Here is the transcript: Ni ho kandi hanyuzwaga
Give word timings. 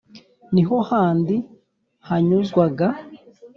Ni 0.53 0.63
ho 0.67 0.75
kandi 0.89 1.35
hanyuzwaga 2.07 2.87